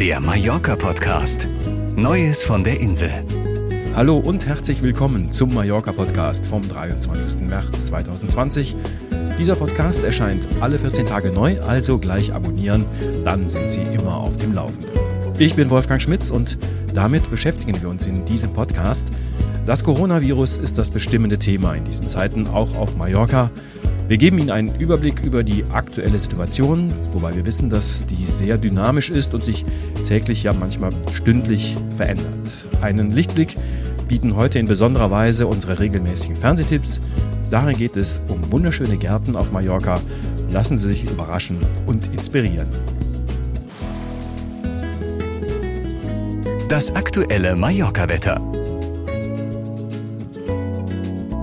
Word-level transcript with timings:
Der 0.00 0.18
Mallorca-Podcast. 0.18 1.46
Neues 1.94 2.42
von 2.42 2.64
der 2.64 2.80
Insel. 2.80 3.12
Hallo 3.94 4.16
und 4.16 4.46
herzlich 4.46 4.82
willkommen 4.82 5.30
zum 5.30 5.52
Mallorca-Podcast 5.52 6.46
vom 6.46 6.66
23. 6.66 7.46
März 7.46 7.88
2020. 7.88 8.76
Dieser 9.38 9.56
Podcast 9.56 10.02
erscheint 10.02 10.48
alle 10.62 10.78
14 10.78 11.04
Tage 11.04 11.30
neu, 11.30 11.60
also 11.60 11.98
gleich 11.98 12.32
abonnieren, 12.32 12.86
dann 13.26 13.46
sind 13.50 13.68
Sie 13.68 13.82
immer 13.82 14.16
auf 14.16 14.38
dem 14.38 14.54
Laufenden. 14.54 14.88
Ich 15.38 15.54
bin 15.54 15.68
Wolfgang 15.68 16.00
Schmitz 16.00 16.30
und 16.30 16.56
damit 16.94 17.30
beschäftigen 17.30 17.82
wir 17.82 17.90
uns 17.90 18.06
in 18.06 18.24
diesem 18.24 18.54
Podcast. 18.54 19.06
Das 19.66 19.84
Coronavirus 19.84 20.56
ist 20.56 20.78
das 20.78 20.88
bestimmende 20.88 21.38
Thema 21.38 21.74
in 21.74 21.84
diesen 21.84 22.06
Zeiten, 22.06 22.46
auch 22.46 22.74
auf 22.78 22.96
Mallorca. 22.96 23.50
Wir 24.10 24.18
geben 24.18 24.40
Ihnen 24.40 24.50
einen 24.50 24.74
Überblick 24.74 25.20
über 25.24 25.44
die 25.44 25.62
aktuelle 25.70 26.18
Situation, 26.18 26.92
wobei 27.12 27.32
wir 27.36 27.46
wissen, 27.46 27.70
dass 27.70 28.08
die 28.08 28.26
sehr 28.26 28.58
dynamisch 28.58 29.08
ist 29.08 29.34
und 29.34 29.44
sich 29.44 29.64
täglich 30.10 30.42
ja 30.42 30.52
manchmal 30.52 30.90
stündlich 31.12 31.76
verändert. 31.96 32.66
Einen 32.80 33.12
Lichtblick 33.12 33.54
bieten 34.08 34.34
heute 34.34 34.58
in 34.58 34.66
besonderer 34.66 35.12
Weise 35.12 35.46
unsere 35.46 35.78
regelmäßigen 35.78 36.34
Fernsehtipps. 36.34 37.00
Darin 37.48 37.76
geht 37.76 37.96
es 37.96 38.20
um 38.26 38.50
wunderschöne 38.50 38.96
Gärten 38.96 39.36
auf 39.36 39.52
Mallorca. 39.52 40.00
Lassen 40.50 40.78
Sie 40.78 40.88
sich 40.88 41.08
überraschen 41.08 41.58
und 41.86 42.08
inspirieren. 42.12 42.66
Das 46.68 46.92
aktuelle 46.92 47.54
Mallorca-Wetter. 47.54 48.40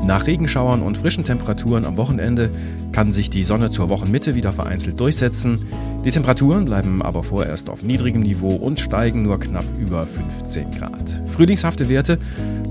Nach 0.04 0.28
Regenschauern 0.28 0.82
und 0.82 0.98
frischen 0.98 1.24
Temperaturen 1.24 1.86
am 1.86 1.96
Wochenende 1.96 2.50
kann 2.92 3.14
sich 3.14 3.30
die 3.30 3.46
Sonne 3.46 3.70
zur 3.70 3.88
Wochenmitte 3.88 4.36
wieder 4.36 4.52
vereinzelt 4.52 5.00
durchsetzen. 5.00 5.66
Die 6.06 6.12
Temperaturen 6.12 6.66
bleiben 6.66 7.02
aber 7.02 7.24
vorerst 7.24 7.70
auf 7.70 7.84
niedrigem 7.84 8.22
Niveau 8.22 8.56
und 8.56 8.80
steigen 8.80 9.24
nur 9.24 9.40
knapp 9.40 9.66
über 9.80 10.08
15 10.08 10.72
Grad. 10.72 11.10
Frühlingshafte 11.28 11.90
Werte 11.90 12.20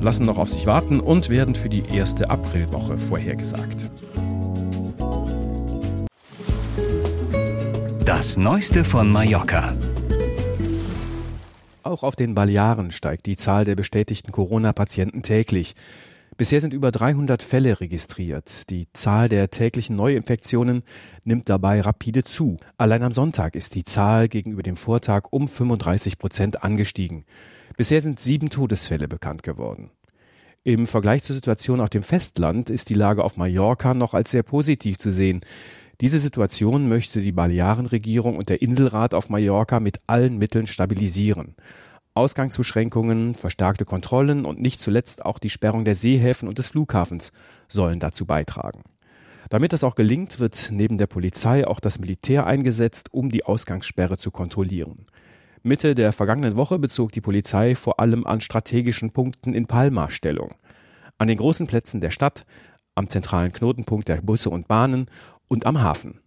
lassen 0.01 0.25
noch 0.25 0.39
auf 0.39 0.51
sich 0.51 0.67
warten 0.67 1.01
und 1.01 1.29
werden 1.29 1.55
für 1.55 1.69
die 1.69 1.85
erste 1.93 2.31
Aprilwoche 2.31 2.97
vorhergesagt. 2.97 3.91
Das 8.05 8.37
Neueste 8.37 8.85
von 8.85 9.11
Mallorca. 9.11 9.75
Auch 11.83 12.03
auf 12.03 12.17
den 12.17 12.35
Balearen 12.35 12.91
steigt 12.91 13.27
die 13.27 13.37
Zahl 13.37 13.65
der 13.65 13.77
bestätigten 13.77 14.33
Corona-Patienten 14.33 15.23
täglich. 15.23 15.75
Bisher 16.37 16.61
sind 16.61 16.75
über 16.75 16.93
300 16.93 17.43
Fälle 17.43 17.81
registriert. 17.81 18.69
Die 18.69 18.89
Zahl 18.93 19.31
der 19.31 19.49
täglichen 19.51 19.97
Neuinfektionen 19.97 20.83
nimmt 21.25 21.49
dabei 21.49 21.81
rapide 21.81 22.25
zu. 22.25 22.59
Allein 22.77 23.03
am 23.03 23.13
Sonntag 23.13 23.57
ist 23.57 23.75
die 23.75 23.85
Zahl 23.85 24.29
gegenüber 24.29 24.63
dem 24.63 24.77
Vortag 24.77 25.29
um 25.31 25.49
35 25.49 26.19
Prozent 26.19 26.63
angestiegen. 26.63 27.25
Bisher 27.79 28.03
sind 28.03 28.21
sieben 28.21 28.51
Todesfälle 28.51 29.09
bekannt 29.09 29.45
geworden. 29.45 29.91
Im 30.63 30.87
Vergleich 30.87 31.23
zur 31.23 31.37
Situation 31.37 31.81
auf 31.81 31.89
dem 31.89 32.03
Festland 32.03 32.69
ist 32.69 32.91
die 32.91 32.95
Lage 32.95 33.25
auf 33.25 33.39
Mallorca 33.39 33.95
noch 33.95 34.13
als 34.13 34.31
sehr 34.31 34.43
positiv 34.43 34.99
zu 34.99 35.11
sehen. 35.11 35.41
Diese 36.03 36.19
Situation 36.19 36.91
möchte 36.91 37.23
die 37.23 37.33
Balearenregierung 37.33 38.37
und 38.37 38.51
der 38.51 38.61
Inselrat 38.61 39.15
auf 39.15 39.31
Mallorca 39.31 39.81
mit 39.81 40.01
allen 40.07 40.37
Mitteln 40.37 40.67
stabilisieren. 40.67 41.55
Ausgangsbeschränkungen, 42.17 43.35
verstärkte 43.35 43.85
Kontrollen 43.85 44.45
und 44.45 44.61
nicht 44.61 44.81
zuletzt 44.81 45.25
auch 45.25 45.39
die 45.39 45.51
Sperrung 45.51 45.85
der 45.85 45.95
Seehäfen 45.95 46.49
und 46.49 46.59
des 46.59 46.69
Flughafens 46.69 47.33
sollen 47.69 48.01
dazu 48.01 48.27
beitragen. 48.27 48.83
Damit 49.51 49.73
das 49.73 49.85
auch 49.85 49.95
gelingt, 49.95 50.41
wird 50.41 50.71
neben 50.73 50.99
der 50.99 51.07
Polizei 51.07 51.67
auch 51.67 51.79
das 51.79 51.99
Militär 51.99 52.47
eingesetzt, 52.47 53.13
um 53.13 53.31
die 53.31 53.45
Ausgangssperre 53.45 54.19
zu 54.19 54.31
kontrollieren. 54.31 55.07
Mitte 55.63 55.95
der 55.95 56.13
vergangenen 56.13 56.57
Woche 56.57 56.79
bezog 56.79 57.13
die 57.13 57.21
Polizei 57.21 57.75
vor 57.75 58.01
allem 58.01 58.27
an 58.27 58.41
strategischen 58.41 59.11
Punkten 59.11 59.53
in 59.53 59.67
Palma 59.67 60.11
Stellung. 60.11 60.55
An 61.19 61.29
den 61.29 61.39
großen 61.39 61.67
Plätzen 61.67 62.01
der 62.01 62.11
Stadt, 62.11 62.45
am 62.95 63.09
zentralen 63.09 63.53
Knotenpunkt 63.53 64.09
der 64.09 64.23
Busse 64.23 64.51
und 64.51 64.69
Bahnen 64.69 65.07
und 65.49 65.67
am 65.67 65.81
Hafen. 65.81 66.21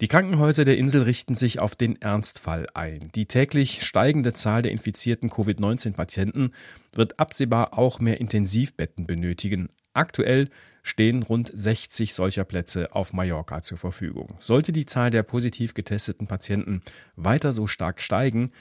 Die 0.00 0.08
Krankenhäuser 0.08 0.64
der 0.64 0.78
Insel 0.78 1.02
richten 1.02 1.34
sich 1.34 1.60
auf 1.60 1.76
den 1.76 2.00
Ernstfall 2.00 2.66
ein. 2.72 3.10
Die 3.14 3.26
täglich 3.26 3.82
steigende 3.84 4.32
Zahl 4.32 4.62
der 4.62 4.72
infizierten 4.72 5.28
Covid-19-Patienten 5.28 6.52
wird 6.94 7.20
absehbar 7.20 7.76
auch 7.76 8.00
mehr 8.00 8.18
Intensivbetten 8.18 9.06
benötigen. 9.06 9.68
Aktuell 9.92 10.48
stehen 10.82 11.22
rund 11.22 11.52
60 11.52 12.14
solcher 12.14 12.44
Plätze 12.44 12.94
auf 12.94 13.12
Mallorca 13.12 13.60
zur 13.60 13.76
Verfügung. 13.76 14.38
Sollte 14.40 14.72
die 14.72 14.86
Zahl 14.86 15.10
der 15.10 15.22
positiv 15.22 15.74
getesteten 15.74 16.26
Patienten 16.26 16.80
weiter 17.16 17.52
so 17.52 17.66
stark 17.66 18.00
steigen 18.00 18.52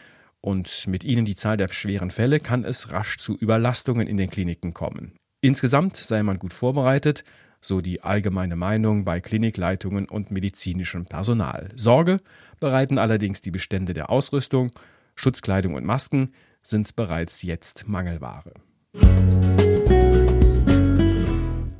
und 0.41 0.87
mit 0.87 1.05
ihnen 1.05 1.23
die 1.23 1.37
Zahl 1.37 1.55
der 1.55 1.69
schweren 1.69 2.11
Fälle, 2.11 2.41
kann 2.41 2.65
es 2.65 2.91
rasch 2.91 3.17
zu 3.17 3.37
Überlastungen 3.37 4.07
in 4.07 4.17
den 4.17 4.29
Kliniken 4.29 4.73
kommen. 4.73 5.13
Insgesamt 5.39 5.95
sei 5.95 6.21
man 6.21 6.37
gut 6.37 6.53
vorbereitet 6.53 7.23
so 7.61 7.81
die 7.81 8.01
allgemeine 8.01 8.55
Meinung 8.55 9.05
bei 9.05 9.19
Klinikleitungen 9.19 10.07
und 10.07 10.31
medizinischem 10.31 11.05
Personal. 11.05 11.69
Sorge 11.75 12.21
bereiten 12.59 12.97
allerdings 12.97 13.41
die 13.41 13.51
Bestände 13.51 13.93
der 13.93 14.09
Ausrüstung, 14.09 14.71
Schutzkleidung 15.15 15.75
und 15.75 15.85
Masken 15.85 16.33
sind 16.61 16.95
bereits 16.95 17.41
jetzt 17.41 17.87
Mangelware. 17.87 18.53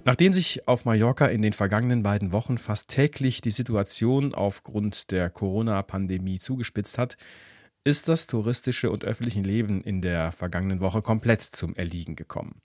Nachdem 0.06 0.34
sich 0.34 0.68
auf 0.68 0.86
Mallorca 0.86 1.28
in 1.28 1.42
den 1.42 1.54
vergangenen 1.54 2.02
beiden 2.02 2.32
Wochen 2.32 2.58
fast 2.58 2.90
täglich 2.90 3.42
die 3.42 3.52
Situation 3.52 4.34
aufgrund 4.34 5.12
der 5.12 5.30
Corona-Pandemie 5.30 6.40
zugespitzt 6.40 6.98
hat, 6.98 7.16
ist 7.84 8.08
das 8.08 8.28
touristische 8.28 8.92
und 8.92 9.06
öffentliche 9.06 9.42
Leben 9.42 9.82
in 9.82 10.02
der 10.02 10.32
vergangenen 10.32 10.82
Woche 10.82 11.02
komplett 11.02 11.44
zum 11.44 11.76
Erliegen 11.76 12.16
gekommen. 12.16 12.62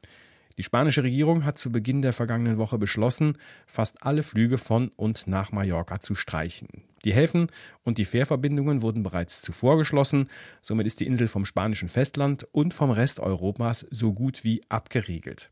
Die 0.57 0.63
spanische 0.63 1.03
Regierung 1.03 1.45
hat 1.45 1.59
zu 1.59 1.73
Beginn 1.73 2.01
der 2.01 2.13
vergangenen 2.13 2.59
Woche 2.59 2.79
beschlossen, 2.79 3.39
fast 3.67 4.05
alle 4.05 4.23
Flüge 4.23 4.57
von 4.57 4.91
und 4.97 5.27
nach 5.27 5.51
Mallorca 5.51 6.01
zu 6.01 6.15
streichen. 6.15 6.69
Die 7.05 7.13
Häfen 7.13 7.49
und 7.83 7.99
die 7.99 8.05
Fährverbindungen 8.05 8.81
wurden 8.81 9.03
bereits 9.03 9.43
zuvor 9.43 9.77
geschlossen, 9.77 10.29
somit 10.63 10.87
ist 10.87 11.01
die 11.01 11.07
Insel 11.07 11.27
vom 11.27 11.45
spanischen 11.45 11.89
Festland 11.89 12.47
und 12.53 12.73
vom 12.73 12.91
Rest 12.91 13.19
Europas 13.19 13.87
so 13.91 14.13
gut 14.13 14.45
wie 14.45 14.63
abgeriegelt. 14.69 15.51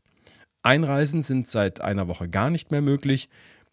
Einreisen 0.61 1.21
sind 1.21 1.49
seit 1.49 1.81
einer 1.81 2.07
Woche 2.07 2.29
gar 2.29 2.49
nicht 2.49 2.71
mehr 2.71 2.81
möglich. 2.81 3.29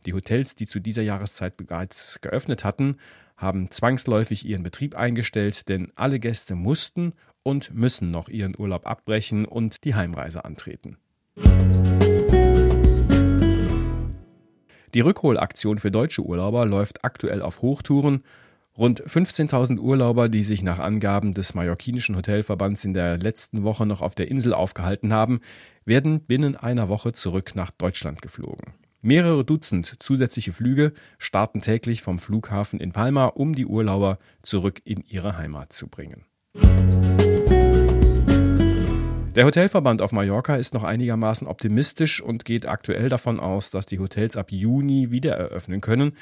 Die 0.07 0.13
Hotels, 0.13 0.57
die 0.57 0.67
zu 0.67 0.81
dieser 0.81 1.03
Jahreszeit 1.03 1.57
bereits 1.57 2.21
geöffnet 2.21 2.65
hatten, 2.65 2.97
haben 3.37 3.71
zwangsläufig 3.71 4.45
ihren 4.45 4.65
Betrieb 4.65 4.97
eingestellt, 4.97 5.69
denn 5.69 5.93
alle 5.95 6.19
Gäste 6.19 6.57
mussten 6.57 7.13
und 7.45 7.73
müssen 7.73 8.11
noch 8.11 8.29
ihren 8.29 8.59
Urlaub 8.59 8.87
abbrechen 8.87 9.45
und 9.45 9.85
die 9.85 9.95
Heimreise 9.95 10.45
antreten. 10.45 10.99
Die 14.95 15.01
Rückholaktion 15.01 15.79
für 15.79 15.91
deutsche 15.91 16.23
Urlauber 16.23 16.67
läuft 16.67 17.05
aktuell 17.05 17.43
auf 17.43 17.63
Hochtouren. 17.63 18.25
Rund 18.77 19.03
15.000 19.03 19.79
Urlauber, 19.79 20.29
die 20.29 20.43
sich 20.43 20.63
nach 20.63 20.79
Angaben 20.79 21.33
des 21.33 21.55
mallorquinischen 21.55 22.17
Hotelverbands 22.17 22.85
in 22.85 22.95
der 22.95 23.19
letzten 23.19 23.63
Woche 23.63 23.87
noch 23.87 24.01
auf 24.01 24.15
der 24.15 24.29
Insel 24.29 24.53
aufgehalten 24.53 25.13
haben, 25.13 25.41
werden 25.85 26.21
binnen 26.21 26.57
einer 26.57 26.89
Woche 26.89 27.13
zurück 27.13 27.53
nach 27.55 27.71
Deutschland 27.71 28.23
geflogen. 28.23 28.75
Mehrere 29.03 29.45
Dutzend 29.45 29.97
zusätzliche 30.01 30.53
Flüge 30.53 30.93
starten 31.19 31.63
täglich 31.63 32.03
vom 32.03 32.19
Flughafen 32.19 32.81
in 32.81 32.93
Palma, 32.93 33.27
um 33.27 33.55
die 33.55 33.67
Urlauber 33.67 34.19
zurück 34.43 34.81
in 34.85 35.03
ihre 35.07 35.37
Heimat 35.37 35.73
zu 35.73 35.89
bringen. 35.89 36.25
Der 39.37 39.45
Hotelverband 39.45 40.03
auf 40.03 40.11
Mallorca 40.11 40.57
ist 40.57 40.75
noch 40.75 40.83
einigermaßen 40.83 41.47
optimistisch 41.47 42.21
und 42.21 42.45
geht 42.45 42.67
aktuell 42.67 43.09
davon 43.09 43.39
aus, 43.39 43.71
dass 43.71 43.87
die 43.87 44.01
Hotels 44.01 44.37
ab 44.37 44.51
Juni 44.51 45.13
wieder 45.13 45.37
eröffnen 45.37 45.81
können. 45.81 46.17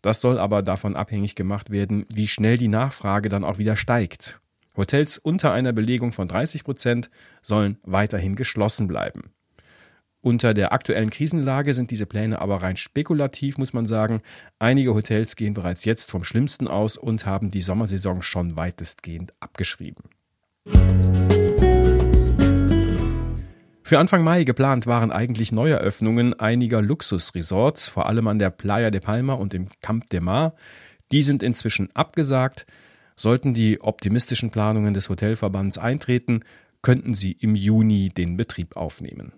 Das 0.00 0.22
soll 0.22 0.38
aber 0.38 0.62
davon 0.62 0.96
abhängig 0.96 1.34
gemacht 1.34 1.70
werden, 1.70 2.06
wie 2.10 2.26
schnell 2.26 2.56
die 2.56 2.68
Nachfrage 2.68 3.28
dann 3.28 3.44
auch 3.44 3.58
wieder 3.58 3.76
steigt. 3.76 4.40
Hotels 4.78 5.18
unter 5.18 5.52
einer 5.52 5.74
Belegung 5.74 6.12
von 6.12 6.26
30 6.26 6.64
Prozent 6.64 7.10
sollen 7.42 7.76
weiterhin 7.82 8.34
geschlossen 8.34 8.88
bleiben. 8.88 9.34
Unter 10.22 10.54
der 10.54 10.72
aktuellen 10.72 11.10
Krisenlage 11.10 11.74
sind 11.74 11.90
diese 11.90 12.06
Pläne 12.06 12.40
aber 12.40 12.62
rein 12.62 12.78
spekulativ, 12.78 13.58
muss 13.58 13.74
man 13.74 13.86
sagen. 13.86 14.22
Einige 14.58 14.94
Hotels 14.94 15.36
gehen 15.36 15.52
bereits 15.52 15.84
jetzt 15.84 16.10
vom 16.10 16.24
Schlimmsten 16.24 16.66
aus 16.66 16.96
und 16.96 17.26
haben 17.26 17.50
die 17.50 17.60
Sommersaison 17.60 18.22
schon 18.22 18.56
weitestgehend 18.56 19.34
abgeschrieben. 19.38 20.04
Für 23.86 23.98
Anfang 23.98 24.24
Mai 24.24 24.44
geplant 24.44 24.86
waren 24.86 25.12
eigentlich 25.12 25.52
Neueröffnungen 25.52 26.32
einiger 26.40 26.80
Luxusresorts, 26.80 27.86
vor 27.86 28.06
allem 28.06 28.28
an 28.28 28.38
der 28.38 28.48
Playa 28.48 28.90
de 28.90 29.02
Palma 29.02 29.34
und 29.34 29.52
im 29.52 29.68
Camp 29.82 30.08
de 30.08 30.20
Mar. 30.20 30.54
Die 31.12 31.20
sind 31.20 31.42
inzwischen 31.42 31.94
abgesagt. 31.94 32.64
Sollten 33.14 33.52
die 33.52 33.82
optimistischen 33.82 34.50
Planungen 34.50 34.94
des 34.94 35.10
Hotelverbands 35.10 35.76
eintreten, 35.76 36.44
könnten 36.80 37.12
sie 37.12 37.32
im 37.32 37.54
Juni 37.54 38.08
den 38.08 38.38
Betrieb 38.38 38.74
aufnehmen. 38.74 39.34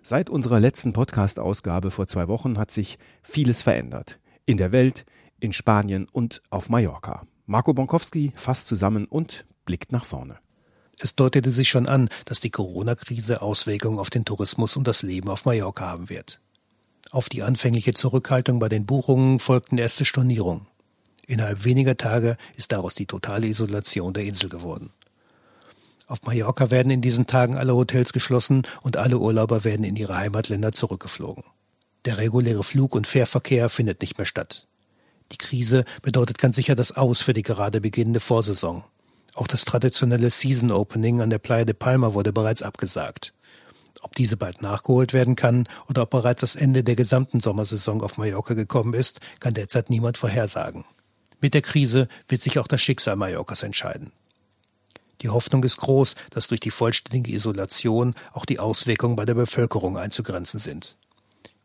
Seit 0.00 0.30
unserer 0.30 0.58
letzten 0.58 0.94
Podcast-Ausgabe 0.94 1.90
vor 1.90 2.08
zwei 2.08 2.28
Wochen 2.28 2.56
hat 2.56 2.70
sich 2.70 2.98
vieles 3.22 3.60
verändert. 3.60 4.18
in 4.46 4.56
der 4.56 4.72
Welt, 4.72 5.04
in 5.38 5.52
Spanien 5.52 6.08
und 6.10 6.40
auf 6.48 6.70
Mallorca. 6.70 7.26
Marco 7.44 7.74
Bonkowski 7.74 8.32
fasst 8.36 8.66
zusammen 8.66 9.04
und 9.04 9.44
blickt 9.66 9.92
nach 9.92 10.06
vorne. 10.06 10.38
Es 11.02 11.16
deutete 11.16 11.50
sich 11.50 11.70
schon 11.70 11.86
an, 11.86 12.10
dass 12.26 12.40
die 12.40 12.50
Corona-Krise 12.50 13.40
Auswirkungen 13.40 13.98
auf 13.98 14.10
den 14.10 14.26
Tourismus 14.26 14.76
und 14.76 14.86
das 14.86 15.00
Leben 15.00 15.30
auf 15.30 15.46
Mallorca 15.46 15.86
haben 15.86 16.10
wird. 16.10 16.40
Auf 17.10 17.30
die 17.30 17.42
anfängliche 17.42 17.94
Zurückhaltung 17.94 18.58
bei 18.58 18.68
den 18.68 18.84
Buchungen 18.84 19.38
folgten 19.38 19.78
erste 19.78 20.04
Stornierungen. 20.04 20.66
Innerhalb 21.26 21.64
weniger 21.64 21.96
Tage 21.96 22.36
ist 22.56 22.72
daraus 22.72 22.94
die 22.94 23.06
totale 23.06 23.46
Isolation 23.46 24.12
der 24.12 24.24
Insel 24.24 24.50
geworden. 24.50 24.90
Auf 26.06 26.22
Mallorca 26.24 26.70
werden 26.70 26.90
in 26.90 27.00
diesen 27.00 27.26
Tagen 27.26 27.56
alle 27.56 27.74
Hotels 27.74 28.12
geschlossen 28.12 28.64
und 28.82 28.98
alle 28.98 29.18
Urlauber 29.18 29.64
werden 29.64 29.84
in 29.84 29.96
ihre 29.96 30.18
Heimatländer 30.18 30.72
zurückgeflogen. 30.72 31.44
Der 32.04 32.18
reguläre 32.18 32.62
Flug- 32.62 32.94
und 32.94 33.06
Fährverkehr 33.06 33.70
findet 33.70 34.02
nicht 34.02 34.18
mehr 34.18 34.26
statt. 34.26 34.66
Die 35.32 35.38
Krise 35.38 35.84
bedeutet 36.02 36.36
ganz 36.38 36.56
sicher 36.56 36.74
das 36.74 36.94
Aus 36.94 37.22
für 37.22 37.32
die 37.32 37.42
gerade 37.42 37.80
beginnende 37.80 38.20
Vorsaison. 38.20 38.84
Auch 39.40 39.46
das 39.46 39.64
traditionelle 39.64 40.28
Season 40.28 40.70
Opening 40.70 41.22
an 41.22 41.30
der 41.30 41.38
Playa 41.38 41.64
de 41.64 41.72
Palma 41.72 42.12
wurde 42.12 42.30
bereits 42.30 42.60
abgesagt. 42.60 43.32
Ob 44.02 44.14
diese 44.14 44.36
bald 44.36 44.60
nachgeholt 44.60 45.14
werden 45.14 45.34
kann 45.34 45.66
oder 45.88 46.02
ob 46.02 46.10
bereits 46.10 46.42
das 46.42 46.56
Ende 46.56 46.84
der 46.84 46.94
gesamten 46.94 47.40
Sommersaison 47.40 48.02
auf 48.02 48.18
Mallorca 48.18 48.52
gekommen 48.52 48.92
ist, 48.92 49.20
kann 49.40 49.54
derzeit 49.54 49.88
niemand 49.88 50.18
vorhersagen. 50.18 50.84
Mit 51.40 51.54
der 51.54 51.62
Krise 51.62 52.06
wird 52.28 52.42
sich 52.42 52.58
auch 52.58 52.66
das 52.66 52.82
Schicksal 52.82 53.16
Mallorcas 53.16 53.62
entscheiden. 53.62 54.12
Die 55.22 55.30
Hoffnung 55.30 55.64
ist 55.64 55.78
groß, 55.78 56.16
dass 56.28 56.48
durch 56.48 56.60
die 56.60 56.70
vollständige 56.70 57.32
Isolation 57.32 58.14
auch 58.34 58.44
die 58.44 58.58
Auswirkungen 58.58 59.16
bei 59.16 59.24
der 59.24 59.34
Bevölkerung 59.34 59.96
einzugrenzen 59.96 60.60
sind. 60.60 60.98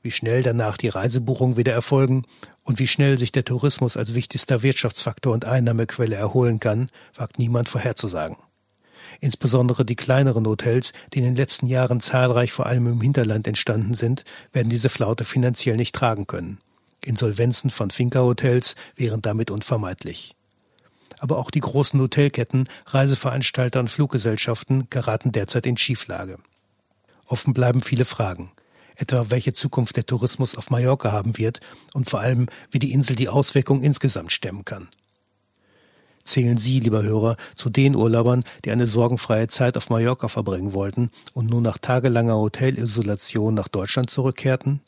Wie 0.06 0.12
schnell 0.12 0.44
danach 0.44 0.78
die 0.78 0.90
Reisebuchungen 0.90 1.58
wieder 1.58 1.74
erfolgen 1.74 2.28
und 2.64 2.78
wie 2.78 2.86
schnell 2.86 3.18
sich 3.18 3.32
der 3.32 3.44
Tourismus 3.44 3.98
als 3.98 4.14
wichtigster 4.14 4.62
Wirtschaftsfaktor 4.62 5.34
und 5.34 5.46
Einnahmequelle 5.46 6.16
erholen 6.16 6.60
kann, 6.60 6.92
wagt 7.16 7.40
niemand 7.40 7.70
vorherzusagen. 7.70 8.38
Insbesondere 9.20 9.84
die 9.84 9.96
kleineren 9.96 10.46
Hotels, 10.46 10.94
die 11.12 11.18
in 11.18 11.26
den 11.26 11.36
letzten 11.36 11.66
Jahren 11.66 12.02
zahlreich 12.02 12.52
vor 12.52 12.68
allem 12.68 12.86
im 12.86 13.02
Hinterland 13.02 13.48
entstanden 13.48 13.96
sind, 13.96 14.26
werden 14.52 14.70
diese 14.70 14.90
Flaute 14.90 15.26
finanziell 15.26 15.76
nicht 15.76 15.96
tragen 15.96 16.28
können. 16.28 16.60
Insolvenzen 17.04 17.72
von 17.72 17.90
Finca-Hotels 17.90 18.76
wären 18.96 19.24
damit 19.24 19.50
unvermeidlich. 19.50 20.36
Aber 21.18 21.40
auch 21.40 21.50
die 21.50 21.62
großen 21.62 22.00
Hotelketten, 22.00 22.70
Reiseveranstalter 22.86 23.80
und 23.80 23.90
Fluggesellschaften 23.90 24.86
geraten 24.92 25.32
derzeit 25.32 25.66
in 25.66 25.78
Schieflage. 25.78 26.38
Offen 27.26 27.56
bleiben 27.56 27.82
viele 27.82 28.06
Fragen 28.06 28.52
etwa 28.96 29.30
welche 29.30 29.54
Zukunft 29.54 29.98
der 29.98 30.06
Tourismus 30.06 30.56
auf 30.56 30.70
Mallorca 30.70 31.12
haben 31.12 31.38
wird 31.38 31.60
und 31.94 32.10
vor 32.10 32.20
allem, 32.20 32.48
wie 32.72 32.80
die 32.80 32.92
Insel 32.92 33.16
die 33.16 33.30
Auswirkungen 33.30 33.84
insgesamt 33.84 34.32
stemmen 34.32 34.66
kann. 34.66 34.90
Zählen 36.24 36.58
Sie, 36.58 36.80
lieber 36.80 37.04
Hörer, 37.04 37.38
zu 37.54 37.70
den 37.70 37.96
Urlaubern, 37.96 38.44
die 38.66 38.72
eine 38.72 38.88
sorgenfreie 38.88 39.48
Zeit 39.48 39.78
auf 39.78 39.92
Mallorca 39.92 40.28
verbringen 40.28 40.74
wollten 40.74 41.12
und 41.34 41.52
nun 41.52 41.62
nach 41.62 41.78
tagelanger 41.78 42.36
Hotelisolation 42.36 43.54
nach 43.54 43.68
Deutschland 43.68 44.10
zurückkehrten? 44.10 44.82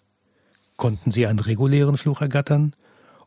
Konnten 0.78 1.12
Sie 1.12 1.28
einen 1.28 1.40
regulären 1.40 1.98
Fluch 1.98 2.22
ergattern? 2.22 2.76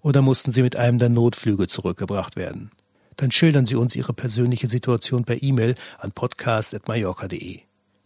Oder 0.03 0.23
mussten 0.23 0.51
Sie 0.51 0.63
mit 0.63 0.75
einem 0.75 0.99
der 0.99 1.09
Notflüge 1.09 1.69
zurückgebracht 1.69 2.35
werden? 2.35 2.73
Dann 3.17 3.31
schildern 3.31 3.67
Sie 3.67 3.77
uns 3.77 3.95
Ihre 3.95 4.13
persönliche 4.13 4.67
Situation 4.67 5.25
per 5.25 5.43
E-Mail 5.43 5.77
an 5.99 6.11
podcast.mallorca.de. 6.11 7.61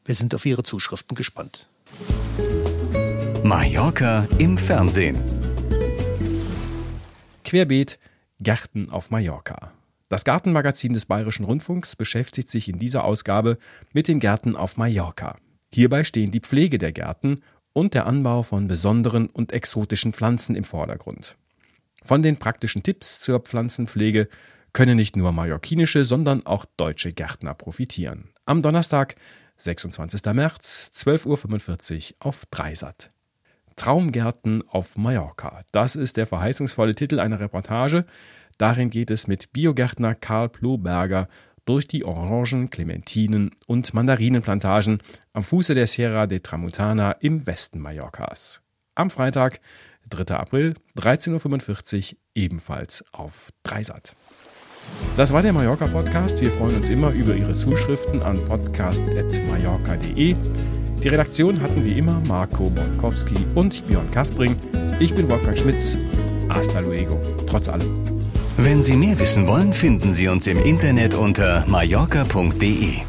Wir 0.04 0.14
sind 0.14 0.34
auf 0.34 0.44
Ihre 0.44 0.64
Zuschriften 0.64 1.14
gespannt. 1.14 1.66
Mallorca 3.46 4.26
im 4.38 4.56
Fernsehen. 4.56 5.22
Querbeet 7.44 7.98
Gärten 8.40 8.88
auf 8.88 9.10
Mallorca. 9.10 9.70
Das 10.08 10.24
Gartenmagazin 10.24 10.94
des 10.94 11.04
Bayerischen 11.04 11.44
Rundfunks 11.44 11.94
beschäftigt 11.94 12.48
sich 12.48 12.70
in 12.70 12.78
dieser 12.78 13.04
Ausgabe 13.04 13.58
mit 13.92 14.08
den 14.08 14.18
Gärten 14.18 14.56
auf 14.56 14.78
Mallorca. 14.78 15.36
Hierbei 15.74 16.04
stehen 16.04 16.30
die 16.30 16.40
Pflege 16.40 16.78
der 16.78 16.92
Gärten 16.92 17.42
und 17.74 17.92
der 17.92 18.06
Anbau 18.06 18.44
von 18.44 18.66
besonderen 18.66 19.26
und 19.26 19.52
exotischen 19.52 20.14
Pflanzen 20.14 20.56
im 20.56 20.64
Vordergrund. 20.64 21.36
Von 22.02 22.22
den 22.22 22.38
praktischen 22.38 22.82
Tipps 22.82 23.20
zur 23.20 23.40
Pflanzenpflege 23.40 24.28
können 24.72 24.96
nicht 24.96 25.16
nur 25.16 25.32
mallorquinische, 25.32 26.06
sondern 26.06 26.46
auch 26.46 26.64
deutsche 26.78 27.12
Gärtner 27.12 27.52
profitieren. 27.52 28.30
Am 28.46 28.62
Donnerstag, 28.62 29.16
26. 29.58 30.24
März, 30.32 30.90
12.45 30.94 32.12
Uhr 32.12 32.26
auf 32.26 32.46
Dreisat. 32.46 33.10
Traumgärten 33.76 34.62
auf 34.68 34.96
Mallorca. 34.96 35.62
Das 35.72 35.96
ist 35.96 36.16
der 36.16 36.26
verheißungsvolle 36.26 36.94
Titel 36.94 37.20
einer 37.20 37.40
Reportage. 37.40 38.04
Darin 38.58 38.90
geht 38.90 39.10
es 39.10 39.26
mit 39.26 39.52
Biogärtner 39.52 40.14
Karl 40.14 40.48
Ploberger 40.48 41.28
durch 41.64 41.88
die 41.88 42.04
Orangen, 42.04 42.70
Clementinen 42.70 43.50
und 43.66 43.94
Mandarinenplantagen 43.94 45.02
am 45.32 45.42
Fuße 45.42 45.74
der 45.74 45.86
Sierra 45.86 46.26
de 46.26 46.40
Tramuntana 46.40 47.12
im 47.12 47.46
Westen 47.46 47.80
Mallorcas. 47.80 48.60
Am 48.94 49.10
Freitag, 49.10 49.60
3. 50.10 50.34
April, 50.36 50.74
13.45 50.96 52.12
Uhr, 52.12 52.18
ebenfalls 52.34 53.04
auf 53.12 53.52
Dreisat. 53.62 54.14
Das 55.16 55.32
war 55.32 55.42
der 55.42 55.52
Mallorca 55.52 55.86
Podcast. 55.86 56.40
Wir 56.42 56.50
freuen 56.50 56.76
uns 56.76 56.88
immer 56.88 57.10
über 57.12 57.34
Ihre 57.34 57.52
Zuschriften 57.52 58.22
an 58.22 58.44
podcast.mallorca.de. 58.44 60.36
Die 61.04 61.10
Redaktion 61.10 61.60
hatten 61.60 61.84
wie 61.84 61.92
immer 61.98 62.18
Marco 62.26 62.64
Bonkowski 62.70 63.36
und 63.54 63.86
Björn 63.86 64.10
Kaspring. 64.10 64.56
Ich 65.00 65.14
bin 65.14 65.28
Wolfgang 65.28 65.58
Schmitz. 65.58 65.98
Hasta 66.48 66.80
luego. 66.80 67.20
Trotz 67.46 67.68
allem. 67.68 67.92
Wenn 68.56 68.82
Sie 68.82 68.96
mehr 68.96 69.18
wissen 69.20 69.46
wollen, 69.46 69.74
finden 69.74 70.14
Sie 70.14 70.28
uns 70.28 70.46
im 70.46 70.56
Internet 70.64 71.14
unter 71.14 71.66
mallorca.de. 71.68 73.02